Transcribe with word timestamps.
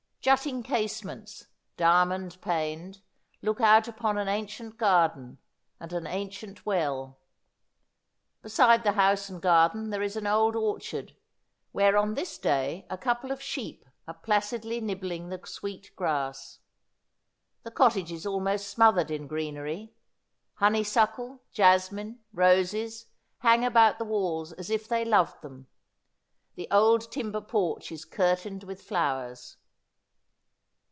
Jutting 0.23 0.61
casements, 0.61 1.47
diamond 1.77 2.39
paned, 2.43 3.01
look 3.41 3.59
out 3.59 3.87
upon 3.87 4.19
an 4.19 4.27
ancient 4.27 4.77
garden, 4.77 5.39
and 5.79 5.91
an 5.93 6.05
ancient 6.05 6.63
well. 6.63 7.17
Beside 8.43 8.83
the 8.83 8.91
house 8.91 9.29
and 9.29 9.41
garden 9.41 9.89
there 9.89 10.03
is 10.03 10.15
an 10.15 10.27
old 10.27 10.55
orchard, 10.55 11.15
where 11.71 11.97
on 11.97 12.13
this 12.13 12.37
day 12.37 12.85
a 12.87 12.99
couple 12.99 13.31
of 13.31 13.41
sheep 13.41 13.83
are 14.07 14.13
placidly 14.13 14.79
nibbling 14.79 15.29
the 15.29 15.41
sweet 15.43 15.89
grass. 15.95 16.59
The 17.63 17.71
cottage 17.71 18.11
is 18.11 18.23
almost 18.27 18.69
smothered 18.69 19.09
in 19.09 19.25
greenery. 19.25 19.95
Honeysuckle, 20.57 21.41
jasmine, 21.51 22.19
roses, 22.31 23.07
hang 23.39 23.65
about 23.65 23.97
the 23.97 24.05
walls 24.05 24.53
as 24.53 24.69
if 24.69 24.87
they 24.87 25.03
loved 25.03 25.41
them. 25.41 25.65
The 26.53 26.67
old 26.69 27.11
timber 27.11 27.41
porch 27.41 27.91
is 27.91 28.05
curtained 28.05 28.61
with 28.65 28.83
flowers. 28.83 29.57